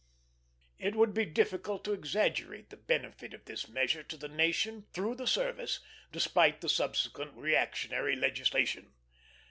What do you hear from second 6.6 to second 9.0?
the subsequent reactionary legislation.